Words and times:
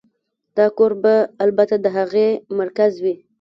دا 0.57 0.65
کور 0.77 0.91
به 1.03 1.13
البته 1.43 1.75
د 1.79 1.85
هغې 1.97 2.27
مرکز 2.59 2.91
وي 3.03 3.15